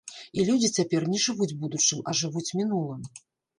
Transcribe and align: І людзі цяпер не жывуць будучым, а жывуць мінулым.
І 0.37 0.45
людзі 0.47 0.69
цяпер 0.79 1.05
не 1.11 1.19
жывуць 1.27 1.49
будучым, 1.61 2.03
а 2.09 2.17
жывуць 2.25 2.47
мінулым. 2.63 3.01